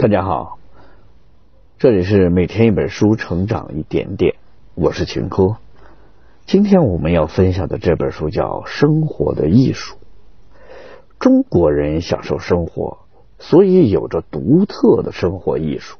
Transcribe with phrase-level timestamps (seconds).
[0.00, 0.58] 大家好，
[1.78, 4.36] 这里是每天一本书，成长一点点。
[4.74, 5.58] 我是秦科。
[6.46, 9.96] 今天我们要分享的这本书叫《生活的艺术》。
[11.18, 13.00] 中国人享受生活，
[13.38, 15.98] 所以有着独特的生活艺术。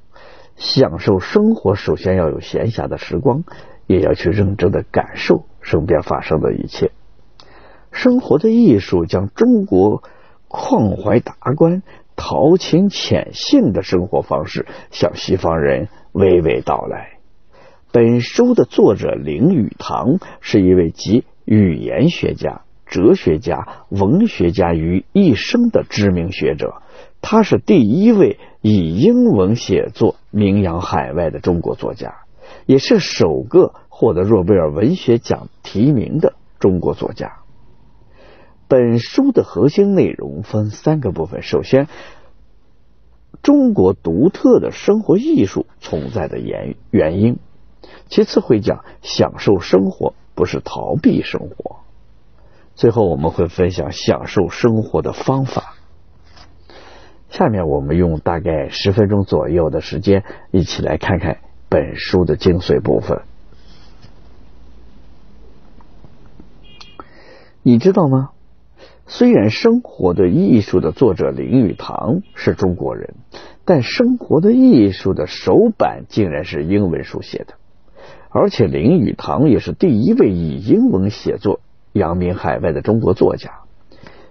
[0.56, 3.44] 享受生活，首先要有闲暇的时光，
[3.86, 6.90] 也要去认真的感受身边发生的一切。
[7.92, 10.02] 生活的艺术将中国
[10.48, 11.82] 旷怀达观。
[12.20, 17.18] 豪情浅性的生活方式向西方人娓娓道来。
[17.90, 26.82] 本书的作者林语堂是一位集语言学家、哲学家、文学家于一身的知名学者。
[27.20, 32.14] 他是第一位以英文写作名扬海外的中国作家，
[32.66, 37.39] 也是首个获得诺贝尔文学奖提名的中国作家。
[38.70, 41.88] 本书的核心内容分三个部分，首先。
[43.42, 47.38] 中国独特的生活艺术存在的原原因，
[48.08, 51.78] 其次会讲享受生活不是逃避生活，
[52.74, 55.74] 最后我们会分享享受生活的方法。
[57.30, 61.38] 下面我们用大概十分钟左右的时间，一起来看看
[61.70, 63.22] 本书的精髓部分。
[67.62, 68.30] 你知道吗？
[69.12, 73.14] 虽然《生活的艺术》的作者林语堂是中国人，
[73.64, 77.54] 但《生活的艺术》的首版竟然是英文书写的，
[78.28, 81.58] 而且林语堂也是第一位以英文写作
[81.92, 83.62] 扬名海外的中国作家。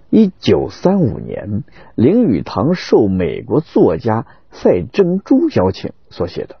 [0.08, 1.62] 一九三五年，
[1.94, 6.56] 林语堂受美国作家赛珍珠邀请所写的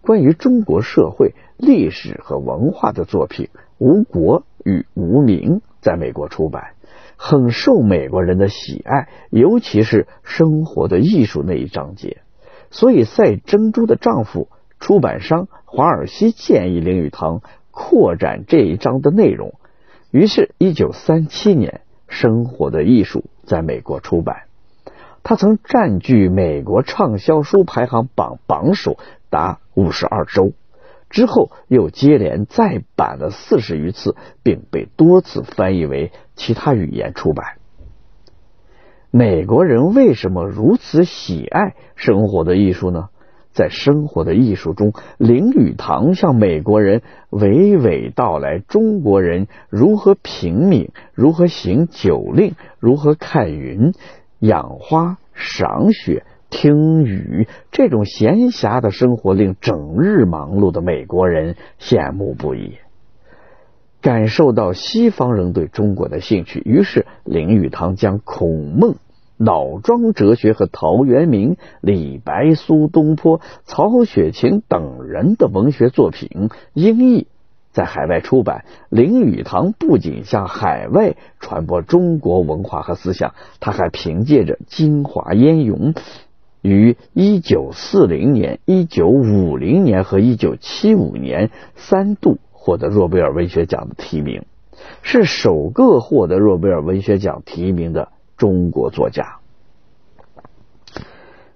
[0.00, 6.72] 关于中国社会、历史和文化的作品《无国与无名》在美国出版。
[7.24, 12.20] 很受美国人的喜爱，尤其是生活的艺术那一章节。
[12.72, 14.48] 所以，赛珍珠的丈夫
[14.80, 17.40] 出版商华尔西建议林语堂
[17.70, 19.54] 扩展这一章的内容。
[20.10, 24.42] 于是，一九三七年，《生活的艺术》在美国出版。
[25.22, 28.98] 他曾占据美国畅销书排行榜榜首
[29.30, 30.54] 达五十二周。
[31.12, 37.58] 之后又接连再版了四十余次，并被多次翻译为其他语言出版。
[39.10, 43.10] 美国人为什么如此喜爱生活的艺术呢？
[43.52, 53.92] 在生活的艺术中，林语堂向美国人娓娓道来中国人如何平民，如何行酒令，如何看云、
[54.38, 56.24] 养花、赏雪。
[56.52, 62.74] 听雨，这种闲暇的生活令整日忙碌的美国人羡慕不已。
[64.02, 68.96] 感受到西方人对中国的兴趣，于是林语堂将孔孟、
[69.38, 77.28] 老庄哲学和陶渊明、李白、苏东坡、曹雪芹等人的文学作品英译
[77.72, 78.64] 在海外出版。
[78.90, 85.94] 林语堂不仅向海外传播中国文化和思想，他还凭借着精华烟云。
[86.62, 94.44] 于一九四零年、一九五零年和一九七五年三度获得诺贝尔文学奖的提名，
[95.02, 99.38] 是首个获得诺贝尔文学奖提名的中国作家。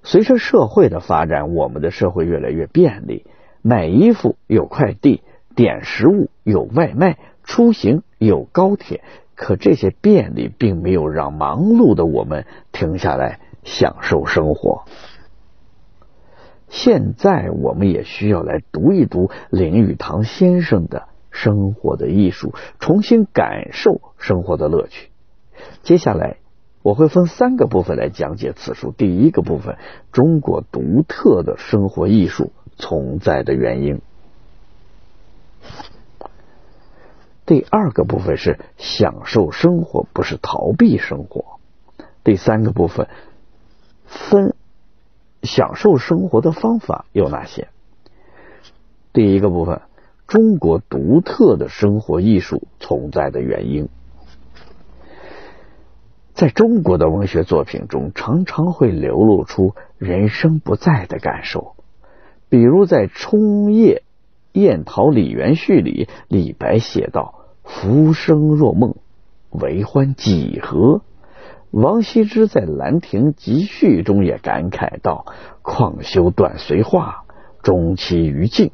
[0.03, 3.25] 随着社会的发展，我们的社会越来越便利，
[3.63, 5.23] 买衣服有快递，
[5.55, 9.03] 点食物有外卖，出行有高铁。
[9.35, 13.39] 可这些便利并没有让忙碌的我们停下来。
[13.67, 14.85] 享受生活。
[16.69, 25.11] 现在我们也需要来读一读林语堂先生的生活的艺术，重新感受生活的乐趣。
[25.83, 26.39] 接下来
[26.83, 28.93] 我会分三个部分来讲解此书。
[28.93, 29.77] 第一个部分，
[30.13, 34.01] 中国独特的生活艺术存在的原因。
[37.45, 41.59] 第二个部分是享受生活，不是逃避生活。
[42.25, 43.09] 第三个部分。
[44.07, 44.55] 分
[45.43, 47.69] 享受生活的方法有哪些？
[49.13, 49.83] 第一个部分，
[50.27, 53.89] 中国独特的生活艺术存在的原因。
[56.35, 61.77] 在中国的文学作品中，常常会流露出人生不在的感受。
[62.49, 64.03] 比如在《春夜
[64.53, 68.97] 宴桃李园序》里，李白写道：“浮生若梦，
[69.51, 71.01] 为欢几何？”
[71.71, 75.27] 王羲之在《兰亭集序》中也感慨道
[75.63, 77.25] ：“况修短随化，
[77.63, 78.71] 终期于尽。”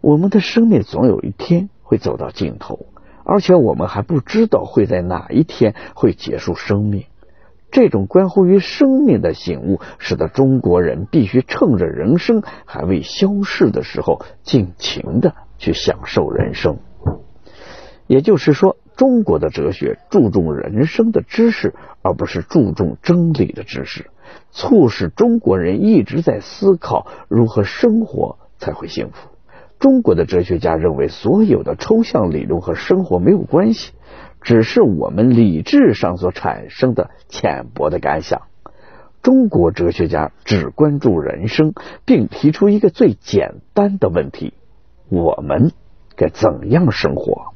[0.00, 2.86] 我们的生命总有一天会走到尽头，
[3.24, 7.04] 而且我们还不知道会在哪一天会结束生命。
[7.70, 16.78] 这种关乎于生命的醒悟，使得中国人必须趁着人生还未消逝的时候，尽情的去享受人生。
[18.06, 24.10] 也就是说，中国的哲学注重人生的知识，而不是注重真理的知识，
[24.52, 29.30] 促使中国人一直在思考如何生活才会幸福。
[29.80, 33.92] 中国的哲学家认为，所有的抽象理论和生活没有关系，
[34.40, 38.42] 只是我们理智上所产生的浅薄的感想。
[39.22, 41.74] 中国哲学家只关注人生，
[42.04, 44.54] 并提出一个最简单的问题：
[45.08, 45.72] 我们
[46.14, 47.53] 该怎样生活？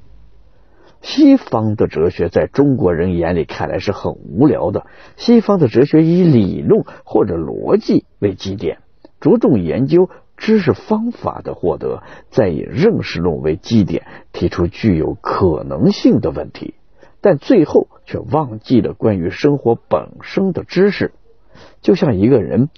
[1.01, 4.87] 西方的哲学在中国人眼里看来是很无聊的。
[5.17, 8.79] 西方的哲学以理论或者逻辑为基点，
[9.21, 16.75] 着重研究知识方法的获得，再以认识论为基点提出具有可能性的问题，
[17.21, 21.13] 但最后却忘记了关于生活本身的知识。
[21.81, 22.69] 就像一个人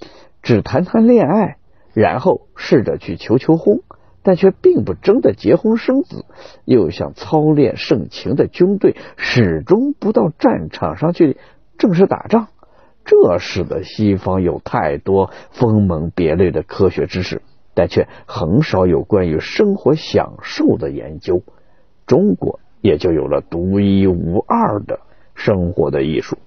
[0.41, 1.57] 只谈谈恋爱，
[1.93, 3.81] 然后试着去求求婚。
[4.23, 6.25] 但却并不真的结婚生子，
[6.65, 11.37] 又像操练盛情的军队，始终不到战场上去
[11.77, 12.47] 正式打仗。
[13.03, 17.41] 这使得西方有太多分门别类的科学知识，
[17.73, 21.41] 但却很少有关于生活享受的研究。
[22.05, 24.99] 中国也就有了独一无二的
[25.33, 26.37] 生活的艺术。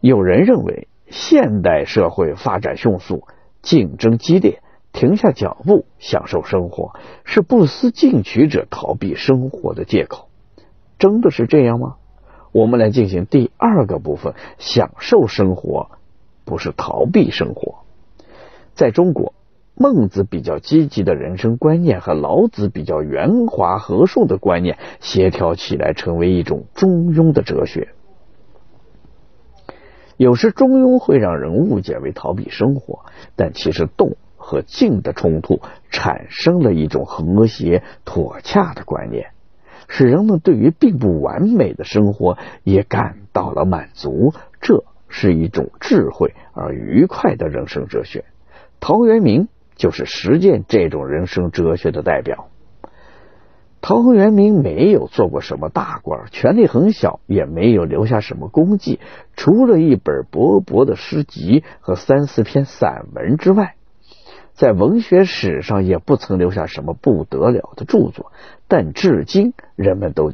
[0.00, 3.22] 有人认为，现代社会发展迅速，
[3.62, 4.63] 竞争激烈。
[4.94, 6.92] 停下脚步，享受生活，
[7.24, 10.28] 是不思进取者逃避生活的借口。
[10.98, 11.96] 真的是这样吗？
[12.52, 15.90] 我们来进行第二个部分：享受生活，
[16.44, 17.80] 不是逃避生活。
[18.74, 19.34] 在中国，
[19.74, 27.88] 孟子比较积极的人生观念和老子比较圆滑和顺的观念协调起来，成为一种中庸的哲学。
[30.16, 33.00] 有时中庸会让人误解为逃避生活，
[33.34, 34.16] 但其实动。
[34.44, 39.30] 和静的冲突，产生了一种和谐妥洽的观念，
[39.88, 44.34] 使人们对于并不完美的生活也感到了满足。
[44.60, 48.26] 这是一种智慧而愉快的人生哲学。
[48.80, 52.48] 陶渊明就是实践这种人生哲学的代表。
[53.80, 59.00] 陶渊明没有做过什么大官，权力很小，也没有留下什么功绩，
[59.36, 63.76] 除了一本薄薄的诗集和三四篇散文之外。
[64.54, 68.32] 在文学史上也不曾留下什么不得了的著作，
[68.68, 70.32] 但至今人们都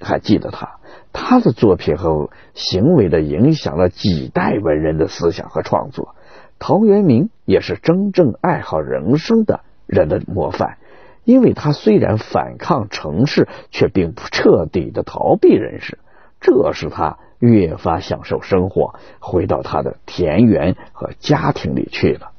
[0.00, 0.76] 还记得他。
[1.12, 6.16] 他的作品和行为的影响了几代文人的思想和创作。
[6.58, 10.78] 陶渊明也是真正爱好人生的人的模范，
[11.22, 15.98] 因为他虽然反抗城市，却并不彻底的逃避人世，
[16.40, 22.32] 这使他越发享受生活，回到他的田园和家庭里去了。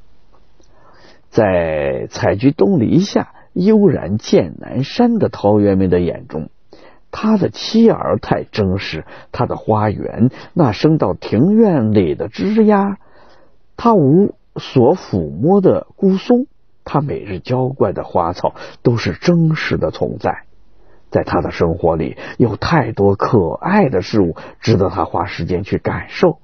[1.36, 6.48] 在采菊东篱下，悠然见南山的陶渊明的眼中，
[7.10, 12.96] 他的妻儿太真实，他的花园那生到庭院里的枝丫，
[13.76, 16.46] 他无所抚摸的孤松，
[16.86, 20.44] 他每日浇灌的花草，都是真实的存在。
[21.10, 26.38] 在他的生活里，有太多可爱的事物，值得他花时间去感受。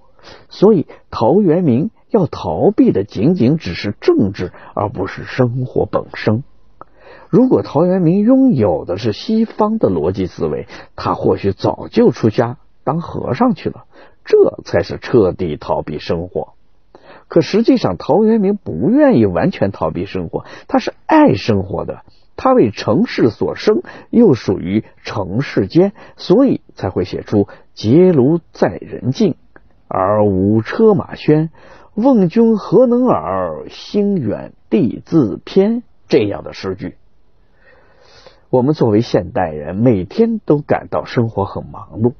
[0.50, 1.88] 所以，陶渊明。
[2.12, 6.44] 要逃避的仅仅只是政治，而不是生活本身。
[7.30, 13.84] 如果陶渊明拥有的是西方的逻辑思维，他或许早就出家当和尚去了。
[14.24, 16.52] 这才是彻底逃避生活。
[17.28, 22.04] 可实际上，陶渊明不愿意完全逃避生活，他是爱生活的。
[22.36, 29.36] 他为城市所生，又属于城市间，所以才会写出“结庐在人境，
[29.88, 31.48] 而无车马喧”。
[31.94, 33.68] 问君何能尔？
[33.68, 35.82] 心远地自偏。
[36.08, 36.96] 这样的诗句，
[38.50, 42.12] 我们作为现代人，每天都感到生活很忙碌，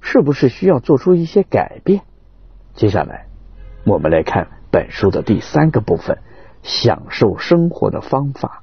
[0.00, 2.02] 是不是需要做出一些改变？
[2.74, 3.26] 接下来，
[3.84, 6.18] 我们来看本书的第三个部分：
[6.62, 8.62] 享受生活的方法。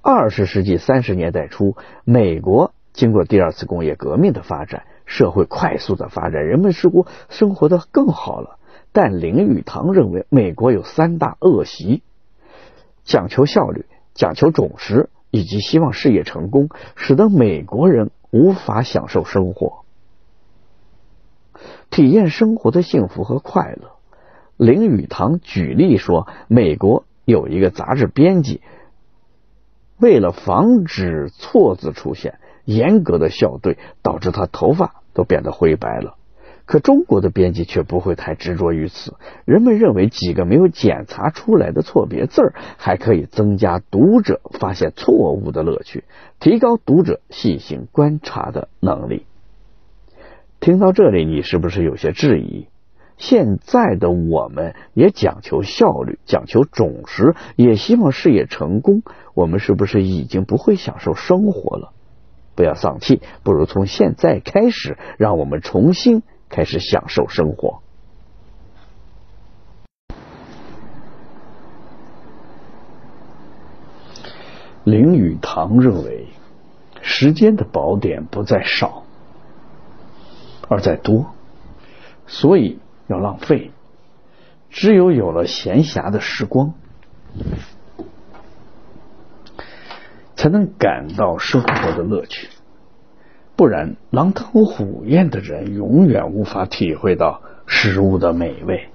[0.00, 4.84] 二十世纪三十年代初，美国经过第二次工业革命的发展。
[5.06, 8.58] 社会快速的发展，人们似乎生活的更好了。
[8.92, 12.02] 但林语堂认为，美国有三大恶习：
[13.04, 19.84] 讲求效率、讲求准时，以及希望事业成功，使得美国人无法享受生活，
[21.90, 23.90] 体验生活的幸福和快乐。
[24.56, 28.62] 林语堂举例说，美国有一个杂志编辑，
[29.98, 32.38] 为了防止错字出现。
[32.64, 36.16] 严格的校对导致他头发都变得灰白了。
[36.66, 46.04] 可中国的编辑却不会太执着于此，人们认为几个没有检查出来的错别字儿，还可以增加读者发现错误的乐趣，
[46.40, 49.26] 提高读者细心观察的能力。
[50.58, 52.66] 听到这里，你是不是有些质疑？
[53.18, 59.02] 现在的我们也讲求效率，讲求准时，也希望事业成功，
[59.34, 61.92] 我们是不是已经不会享受生活了？
[62.54, 66.22] 不要丧气，不如从现在开始，让我们重新。
[66.50, 67.82] 开始享受生活。
[74.84, 76.28] 林语堂认为，
[77.00, 79.02] 时间的宝典不在少，
[80.68, 81.32] 而在多，
[82.28, 83.72] 所以要浪费。
[84.70, 86.74] 只有有了闲暇的时光，
[90.44, 92.48] 才能感到生活的乐趣。
[93.56, 98.90] 不然，狼吞虎咽的人永远无法体会到食物的美味；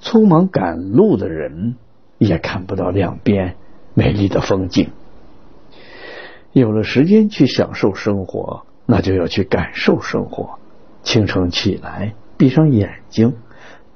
[0.00, 1.76] 匆忙赶路的人
[2.16, 3.56] 也看不到两边
[3.92, 4.92] 美丽的风景。
[6.52, 10.58] 有了时间去享受生活，那就要去感受生活。
[11.02, 13.34] 清晨起来，闭上眼睛，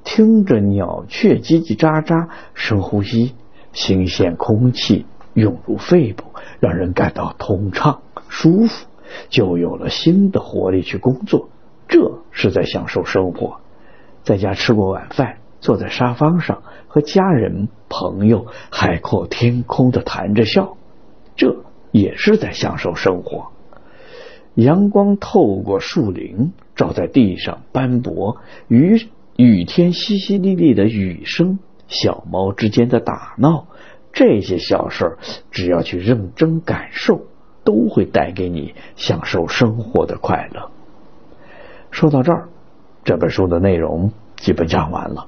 [0.04, 3.32] 听着鸟雀叽叽喳喳，深呼吸，
[3.72, 6.24] 新鲜空气涌入肺部，
[6.60, 8.86] 让人感到通畅舒服。
[9.28, 11.48] 就有了新的活力去工作，
[11.88, 13.60] 这是在享受生活。
[14.22, 20.76] 在家吃过晚饭，坐在沙发上和家人朋友海阔天空的谈着笑，
[21.34, 23.48] 这也是在享受生活。
[24.54, 28.36] 阳光透过树林照在地上斑驳，
[28.68, 31.58] 雨雨天淅淅沥沥的雨声，
[31.88, 33.66] 小猫之间的打闹，
[34.12, 35.18] 这些小事
[35.50, 37.26] 只要去认真感受。
[37.62, 40.70] 都会带给你享受生活的快乐。
[41.90, 42.48] 说到这儿，
[43.04, 45.26] 这本书的内容基本讲完了。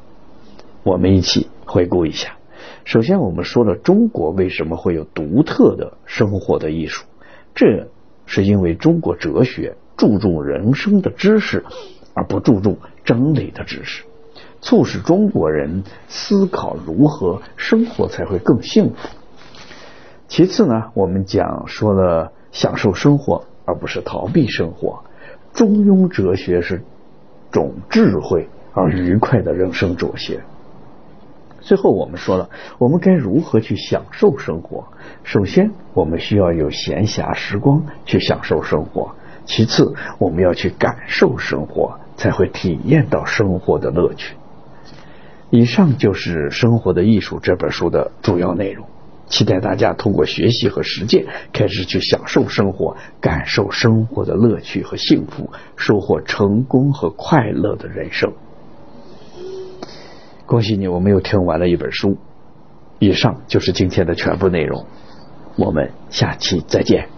[0.83, 2.39] 我们一起回顾一下。
[2.85, 7.05] 首先，我们说了中国为什么会有独特的生活的艺术，
[7.55, 7.89] 这
[8.25, 11.65] 是因为中国哲学注重人生的知识，
[12.15, 14.05] 而不注重真理的知识，
[14.63, 19.09] 促使中国人思考如何生活才会更幸福。
[20.29, 25.03] 其次呢，我们讲说了享受生活，而不是逃避生活。
[25.53, 26.83] 中庸哲学是
[27.51, 30.43] 种智慧而愉快的人生哲学。
[31.61, 34.87] 最后我们说了，我们该如何去享受生活？
[35.25, 39.11] 首先，我们需要有闲暇时光去享受生活；
[39.45, 44.37] 其次，我们要去感受生活，才会体验到生活的乐趣。
[45.55, 48.87] 以上就是《生活的艺术》这本书的主要内容。
[49.27, 58.33] 期待大家通过学习和实践，开始去享受生活，感受生活的乐趣和幸福，收获成功和快乐的人生。
[60.47, 62.17] 恭喜你，我们又听完了一本书。
[62.99, 64.87] 以上就是今天的全部内容，
[65.57, 67.09] 我们下期再见。